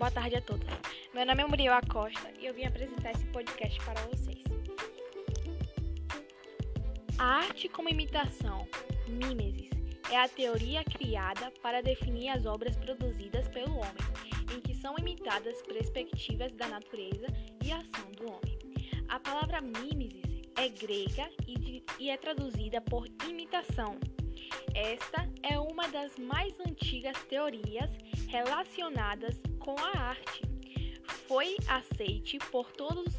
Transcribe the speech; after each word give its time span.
boa 0.00 0.10
tarde 0.10 0.36
a 0.36 0.40
todos. 0.40 0.66
Meu 1.12 1.26
nome 1.26 1.42
é 1.42 1.46
Muriel 1.46 1.74
Acosta 1.74 2.32
e 2.40 2.46
eu 2.46 2.54
vim 2.54 2.64
apresentar 2.64 3.10
esse 3.10 3.26
podcast 3.26 3.78
para 3.84 4.00
vocês. 4.06 4.42
A 7.18 7.24
arte 7.40 7.68
como 7.68 7.90
imitação, 7.90 8.66
mimesis, 9.06 9.68
é 10.10 10.16
a 10.16 10.26
teoria 10.26 10.82
criada 10.84 11.52
para 11.62 11.82
definir 11.82 12.30
as 12.30 12.46
obras 12.46 12.78
produzidas 12.78 13.46
pelo 13.48 13.74
homem, 13.74 14.56
em 14.56 14.60
que 14.62 14.74
são 14.74 14.96
imitadas 14.98 15.60
perspectivas 15.64 16.50
da 16.54 16.66
natureza 16.66 17.26
e 17.62 17.70
ação 17.70 18.10
do 18.16 18.24
homem. 18.24 18.58
A 19.06 19.20
palavra 19.20 19.60
mimesis 19.60 20.48
é 20.56 20.66
grega 20.70 21.30
e, 21.46 21.58
de, 21.58 21.84
e 21.98 22.08
é 22.08 22.16
traduzida 22.16 22.80
por 22.80 23.06
imitação. 23.28 23.98
Esta 24.74 25.28
é 25.42 25.58
uma 25.58 25.86
das 25.88 26.16
mais 26.16 26.58
antigas 26.58 27.22
teorias 27.24 27.90
relacionadas 28.28 29.38
com 29.60 29.76
a 29.78 29.98
arte. 29.98 30.42
Foi 31.28 31.56
aceite 31.68 32.38
por 32.50 32.72
todos 32.72 33.14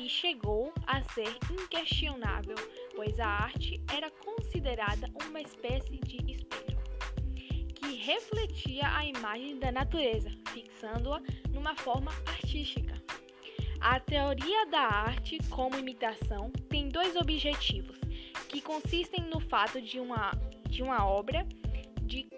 e 0.00 0.08
chegou 0.08 0.72
a 0.86 1.02
ser 1.02 1.36
inquestionável, 1.50 2.56
pois 2.96 3.20
a 3.20 3.26
arte 3.26 3.82
era 3.94 4.10
considerada 4.10 5.06
uma 5.28 5.40
espécie 5.40 5.98
de 5.98 6.16
espelho 6.32 6.80
que 7.74 7.96
refletia 7.96 8.88
a 8.96 9.04
imagem 9.04 9.58
da 9.58 9.70
natureza, 9.70 10.30
fixando-a 10.48 11.20
numa 11.50 11.76
forma 11.76 12.10
artística. 12.26 12.94
A 13.80 13.98
teoria 13.98 14.64
da 14.66 14.80
arte 14.80 15.38
como 15.50 15.76
imitação 15.76 16.50
tem 16.68 16.88
dois 16.88 17.16
objetivos, 17.16 17.98
que 18.48 18.60
consistem 18.60 19.24
no 19.24 19.40
fato 19.40 19.80
de 19.80 19.98
uma, 19.98 20.30
de 20.68 20.82
uma 20.82 21.04
obra 21.04 21.46
de 22.02 22.28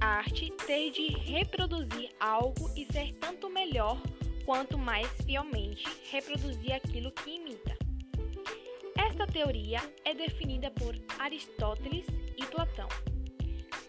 arte 0.00 0.50
ter 0.66 0.90
de 0.90 1.08
reproduzir 1.08 2.10
algo 2.18 2.70
e 2.76 2.86
ser 2.92 3.12
tanto 3.14 3.50
melhor 3.50 4.00
quanto 4.44 4.78
mais 4.78 5.08
fielmente 5.24 5.84
reproduzir 6.10 6.72
aquilo 6.72 7.12
que 7.12 7.30
imita. 7.30 7.76
Esta 8.96 9.26
teoria 9.26 9.80
é 10.04 10.14
definida 10.14 10.70
por 10.70 10.96
Aristóteles 11.18 12.06
e 12.36 12.44
Platão. 12.46 12.88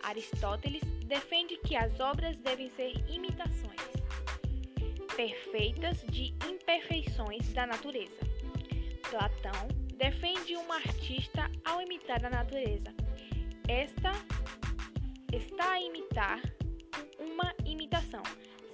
Aristóteles 0.04 0.82
defende 1.06 1.58
que 1.58 1.76
as 1.76 2.00
obras 2.00 2.38
devem 2.38 2.70
ser 2.72 2.94
imitações 3.10 3.92
perfeitas 5.16 6.04
de 6.10 6.34
imperfeições 6.50 7.54
da 7.54 7.68
natureza. 7.68 8.18
Platão 9.10 9.68
defende 9.96 10.56
um 10.56 10.72
artista 10.72 11.52
ao 11.64 11.82
imitar 11.82 12.26
a 12.26 12.30
natureza. 12.30 12.94
Esta 13.68 14.12
imitar 15.82 16.42
uma 17.20 17.54
imitação. 17.66 18.24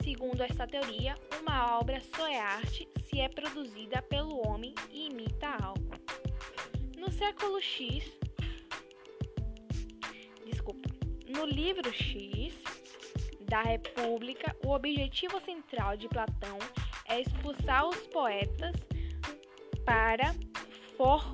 Segundo 0.04 0.42
esta 0.42 0.68
teoria, 0.68 1.16
uma 1.42 1.80
obra 1.80 2.02
só 2.16 2.28
é 2.28 2.40
arte 2.40 2.88
se 3.06 3.20
é 3.20 3.28
produzida 3.28 4.02
pelo 4.02 4.48
homem 4.48 4.74
e 4.92 5.08
imita 5.08 5.48
algo. 5.62 5.92
No 6.98 7.12
século 7.12 7.62
X, 7.62 8.04
desculpa, 10.46 10.90
no 11.28 11.46
livro 11.46 11.92
X 11.94 12.54
da 13.42 13.62
República, 13.62 14.56
o 14.66 14.72
objetivo 14.72 15.40
central 15.42 15.96
de 15.98 16.08
Platão 16.08 16.58
é 17.08 17.22
expulsar 17.22 17.88
os 17.88 18.08
poetas 18.08 18.76
para 19.86 20.36
for, 20.98 21.34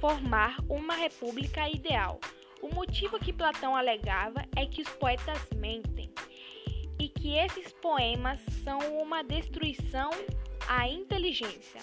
formar 0.00 0.56
uma 0.68 0.94
república 0.94 1.68
ideal. 1.68 2.18
O 2.62 2.74
motivo 2.74 3.18
que 3.18 3.32
Platão 3.32 3.74
alegava 3.74 4.44
é 4.54 4.66
que 4.66 4.82
os 4.82 4.88
poetas 4.90 5.38
mentem 5.56 6.10
e 6.98 7.08
que 7.08 7.34
esses 7.34 7.72
poemas 7.72 8.38
são 8.62 8.78
uma 9.00 9.22
destruição 9.22 10.10
à 10.68 10.86
inteligência. 10.86 11.80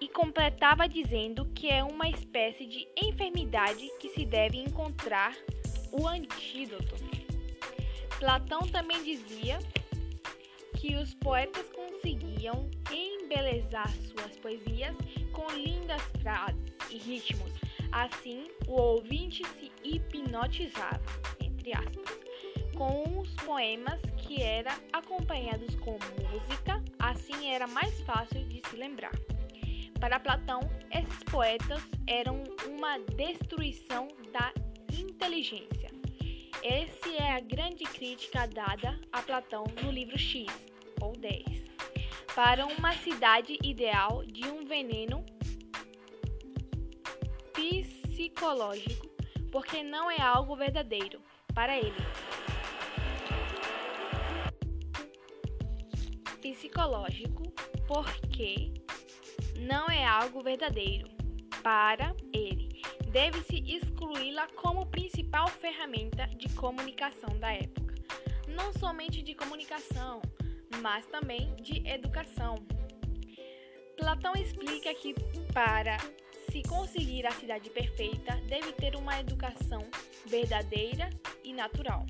E 0.00 0.08
completava 0.08 0.88
dizendo 0.88 1.44
que 1.46 1.68
é 1.68 1.82
uma 1.82 2.08
espécie 2.08 2.66
de 2.66 2.86
enfermidade 2.96 3.90
que 3.98 4.08
se 4.10 4.24
deve 4.24 4.58
encontrar 4.58 5.34
o 5.90 6.06
antídoto. 6.06 6.94
Platão 8.20 8.60
também 8.60 9.02
dizia 9.02 9.58
que 10.76 10.94
os 10.94 11.14
poetas 11.14 11.68
conseguiam 11.70 12.70
embelezar 12.92 13.90
suas 13.90 14.36
poesias 14.36 14.94
com 15.32 15.50
lindas 15.52 16.02
frases 16.22 16.62
e 16.90 16.98
ritmos 16.98 17.67
Assim, 17.90 18.46
o 18.66 18.72
ouvinte 18.72 19.42
se 19.58 19.72
hipnotizava, 19.82 21.00
entre 21.40 21.72
aspas, 21.72 22.18
com 22.76 23.18
os 23.20 23.34
poemas 23.44 24.00
que 24.18 24.42
eram 24.42 24.72
acompanhados 24.92 25.74
com 25.76 25.92
música, 25.92 26.82
assim 26.98 27.50
era 27.50 27.66
mais 27.66 28.00
fácil 28.02 28.44
de 28.44 28.60
se 28.68 28.76
lembrar. 28.76 29.12
Para 29.98 30.20
Platão, 30.20 30.60
esses 30.92 31.22
poetas 31.24 31.82
eram 32.06 32.44
uma 32.68 32.98
destruição 33.16 34.06
da 34.32 34.52
inteligência. 34.92 35.90
Essa 36.62 37.08
é 37.08 37.32
a 37.32 37.40
grande 37.40 37.84
crítica 37.84 38.46
dada 38.46 39.00
a 39.12 39.22
Platão 39.22 39.64
no 39.82 39.90
livro 39.90 40.18
X, 40.18 40.46
ou 41.00 41.12
10, 41.12 41.44
para 42.34 42.66
uma 42.66 42.92
cidade 42.92 43.58
ideal 43.62 44.24
de 44.24 44.46
um 44.46 44.64
veneno 44.64 45.24
psicológico, 47.58 49.08
porque 49.50 49.82
não 49.82 50.08
é 50.08 50.20
algo 50.20 50.54
verdadeiro 50.54 51.20
para 51.52 51.76
ele. 51.76 51.96
Psicológico, 56.40 57.42
porque 57.86 58.72
não 59.58 59.86
é 59.88 60.06
algo 60.06 60.40
verdadeiro 60.40 61.08
para 61.60 62.14
ele. 62.32 62.80
Deve-se 63.10 63.58
excluí-la 63.66 64.46
como 64.54 64.86
principal 64.86 65.48
ferramenta 65.48 66.28
de 66.36 66.48
comunicação 66.54 67.36
da 67.40 67.52
época. 67.52 67.94
Não 68.46 68.72
somente 68.72 69.20
de 69.20 69.34
comunicação, 69.34 70.22
mas 70.80 71.04
também 71.06 71.54
de 71.56 71.84
educação. 71.88 72.54
Platão 73.96 74.32
explica 74.34 74.94
que 74.94 75.12
para 75.52 75.96
se 76.50 76.62
conseguir 76.62 77.26
a 77.26 77.30
cidade 77.32 77.70
perfeita, 77.70 78.36
deve 78.46 78.72
ter 78.72 78.96
uma 78.96 79.18
educação 79.20 79.84
verdadeira 80.26 81.10
e 81.44 81.52
natural. 81.52 82.06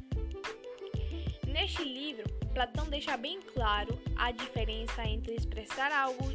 Neste 1.47 1.82
livro, 1.82 2.25
Platão 2.54 2.88
deixa 2.88 3.16
bem 3.16 3.41
claro 3.41 3.98
a 4.16 4.31
diferença 4.31 5.04
entre 5.04 5.34
expressar 5.34 5.91
algo 5.93 6.32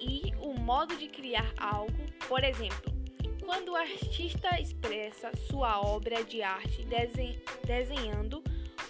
e 0.00 0.32
o 0.40 0.54
modo 0.54 0.96
de 0.96 1.08
criar 1.08 1.52
algo. 1.56 2.04
Por 2.28 2.44
exemplo, 2.44 2.92
quando 3.44 3.72
o 3.72 3.76
artista 3.76 4.60
expressa 4.60 5.30
sua 5.48 5.80
obra 5.80 6.24
de 6.24 6.42
arte 6.42 6.86
desenhando 7.66 8.42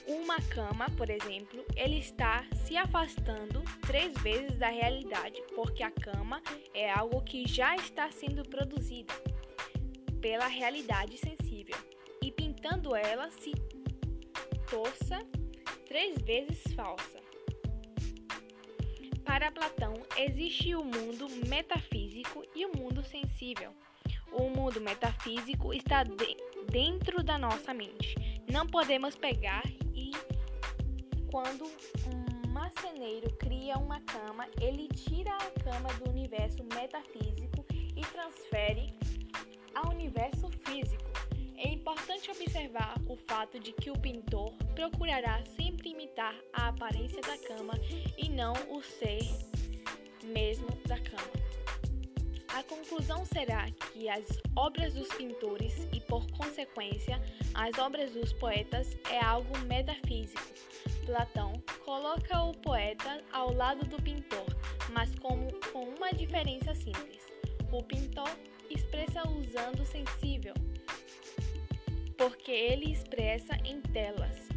uma 0.07 0.41
cama, 0.41 0.87
por 0.97 1.09
exemplo, 1.09 1.65
ele 1.77 1.99
está 1.99 2.45
se 2.67 2.77
afastando 2.77 3.63
três 3.87 4.13
vezes 4.23 4.59
da 4.59 4.69
realidade, 4.69 5.43
porque 5.55 5.83
a 5.83 5.91
cama 5.91 6.43
é 6.75 6.91
algo 6.91 7.23
que 7.23 7.47
já 7.47 7.75
está 7.77 8.11
sendo 8.11 8.43
produzido 8.49 9.13
pela 10.21 10.47
realidade 10.47 11.19
sensível, 11.19 11.77
e 12.23 12.31
pintando 12.31 12.95
ela 12.95 13.31
se 13.31 13.53
torça 14.71 15.21
três 15.87 16.21
vezes 16.23 16.63
falsa. 16.75 17.23
Para 19.25 19.51
Platão, 19.51 19.95
existe 20.17 20.75
o 20.75 20.85
mundo 20.85 21.29
metafísico 21.49 22.45
e 22.55 22.67
o 22.67 22.77
mundo 22.77 23.03
sensível. 23.03 23.73
O 24.33 24.49
mundo 24.51 24.81
metafísico 24.81 25.73
está 25.73 26.05
de 26.05 26.37
dentro 26.71 27.23
da 27.23 27.39
nossa 27.39 27.73
mente. 27.73 28.15
Não 28.51 28.67
podemos 28.67 29.17
pegar 29.17 29.63
quando 31.35 31.65
um 31.65 32.49
marceneiro 32.53 33.29
cria 33.39 33.77
uma 33.77 33.99
cama, 34.03 34.47
ele 34.61 34.87
tira 34.87 35.33
a 35.33 35.51
cama 35.65 35.93
do 35.95 36.09
universo 36.09 36.63
metafísico 36.63 37.67
e 37.73 38.01
transfere 38.03 38.97
ao 39.75 39.91
universo 39.91 40.49
físico. 40.65 41.11
É 41.57 41.67
importante 41.71 42.31
observar 42.31 42.95
o 43.09 43.17
fato 43.17 43.59
de 43.59 43.73
que 43.73 43.91
o 43.91 43.99
pintor 43.99 44.53
procurará 44.77 45.43
sempre 45.57 45.89
imitar 45.89 46.37
a 46.53 46.69
aparência 46.69 47.21
da 47.21 47.37
cama 47.49 47.75
e 48.17 48.29
não 48.29 48.53
o 48.71 48.81
ser 48.81 49.19
mesmo 50.23 50.69
da 50.87 51.01
cama. 51.01 51.33
A 52.47 52.63
conclusão 52.63 53.25
será 53.25 53.69
que 53.73 54.09
as 54.09 54.25
obras 54.55 54.95
dos 54.95 55.09
pintores 55.09 55.89
e, 55.93 55.99
por 55.99 56.25
consequência, 56.31 57.21
as 57.53 57.77
obras 57.77 58.13
dos 58.13 58.33
poetas 58.35 58.97
é 59.11 59.19
algo 59.19 59.59
metafísico. 59.67 60.41
Platão 61.05 61.53
coloca 61.85 62.43
o 62.43 62.53
poeta 62.59 63.23
ao 63.31 63.53
lado 63.53 63.87
do 63.87 64.01
pintor, 64.03 64.47
mas 64.91 65.15
com, 65.17 65.49
com 65.71 65.85
uma 65.97 66.11
diferença 66.13 66.75
simples. 66.75 67.23
O 67.71 67.83
pintor 67.83 68.31
expressa 68.71 69.29
usando 69.29 69.85
sensível, 69.85 70.55
porque 72.17 72.51
ele 72.51 72.91
expressa 72.91 73.55
em 73.65 73.81
telas. 73.81 74.49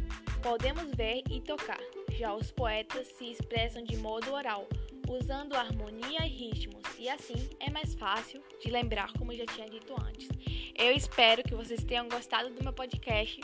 podemos 0.42 0.90
ver 0.94 1.22
e 1.30 1.40
tocar. 1.40 1.80
Já 2.18 2.34
os 2.34 2.50
poetas 2.50 3.06
se 3.08 3.30
expressam 3.30 3.84
de 3.84 3.96
modo 3.98 4.32
oral, 4.32 4.66
usando 5.08 5.54
harmonia 5.54 6.24
e 6.24 6.28
ritmos, 6.28 6.82
e 6.98 7.08
assim 7.08 7.50
é 7.60 7.68
mais 7.70 7.94
fácil 7.94 8.42
de 8.62 8.70
lembrar, 8.70 9.12
como 9.18 9.34
já 9.34 9.44
tinha 9.46 9.68
dito 9.68 9.94
antes. 10.00 10.28
Eu 10.74 10.92
espero 10.92 11.42
que 11.42 11.54
vocês 11.54 11.84
tenham 11.84 12.08
gostado 12.08 12.50
do 12.50 12.62
meu 12.62 12.72
podcast. 12.72 13.40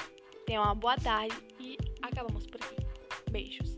Tenham 0.46 0.62
uma 0.62 0.74
boa 0.74 0.96
tarde 0.96 1.36
e 1.58 1.76
acabamos 2.02 2.46
por 2.46 2.60
aqui. 2.62 2.83
Beijos. 3.34 3.73